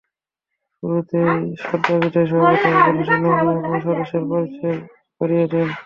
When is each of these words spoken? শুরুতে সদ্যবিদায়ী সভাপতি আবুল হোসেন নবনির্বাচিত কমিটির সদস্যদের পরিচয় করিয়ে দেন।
শুরুতে 0.75 1.19
সদ্যবিদায়ী 1.61 2.27
সভাপতি 2.29 2.67
আবুল 2.77 2.95
হোসেন 2.99 3.19
নবনির্বাচিত 3.23 3.85
কমিটির 3.85 4.09
সদস্যদের 4.09 4.23
পরিচয় 4.31 4.77
করিয়ে 5.21 5.45
দেন। 5.51 5.67